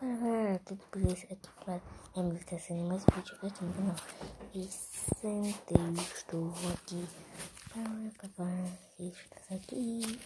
Galera, 0.00 0.58
tudo 0.66 0.84
beleza? 0.92 1.26
Aqui 1.30 1.48
para 1.64 1.80
Emily 2.16 2.38
está 2.38 2.58
sendo 2.58 2.82
mais 2.88 3.04
vídeo 3.04 3.34
aqui 3.42 3.64
no 3.64 3.74
canal. 3.74 3.96
E 4.54 4.68
sentei, 4.70 6.04
estou 6.14 6.52
aqui 6.72 7.08
para 7.70 8.26
acabar 8.26 8.78
isso 8.98 9.54
aqui. 9.54 10.20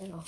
Legal. 0.00 0.24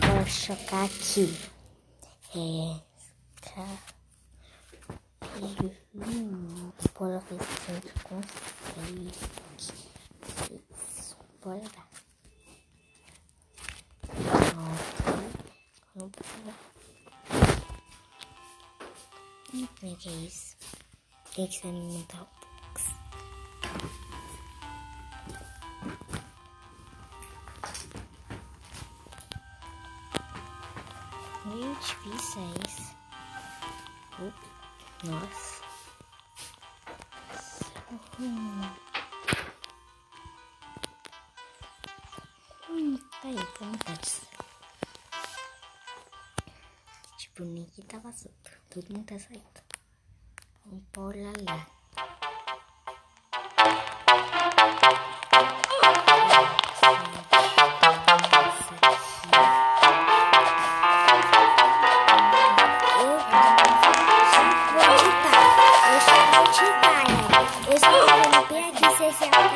Vou 0.00 0.26
chocar 0.26 0.84
aqui. 0.86 1.36
É. 2.34 2.91
Cabelo. 3.54 3.82
Bora 6.98 7.18
ver 7.20 7.38
se 7.44 7.72
gente 7.72 7.92
consegue. 8.04 9.12
Isso. 10.70 11.16
Bora 11.42 11.62
lá. 11.76 11.86
Pronto. 15.92 16.18
Vamos 16.34 16.54
Hum, 19.54 19.66
como 19.78 19.92
é 19.92 19.96
que 19.96 20.08
é 20.08 20.12
isso? 20.12 20.56
Tem 21.34 21.46
que 21.46 21.60
ser 21.60 21.72
mental. 21.72 22.26
Meio 31.44 31.74
difícil 31.74 32.40
é 32.40 32.66
isso. 32.66 33.01
Nossa. 35.04 35.62
Hum. 38.20 38.62
Tá 43.22 43.28
aí, 43.28 43.36
tá 43.36 43.92
disso? 43.94 44.22
Tipo, 47.16 47.44
ninguém 47.44 47.84
tava 47.86 48.12
solto. 48.12 48.50
Todo 48.70 48.92
mundo 48.92 49.06
tá 49.06 49.18
saindo. 49.18 49.62
Vamos 50.64 50.84
por 50.92 51.14
lá. 51.16 51.81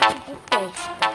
de 0.08 0.34
peste. 0.50 1.06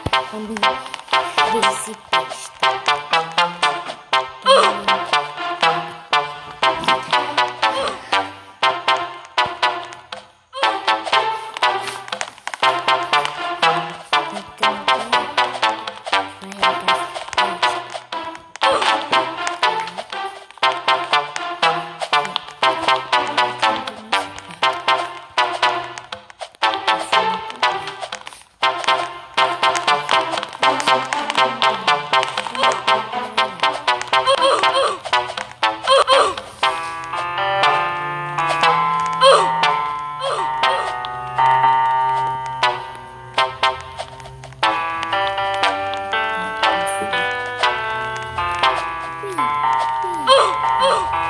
Oh! 50.84 51.21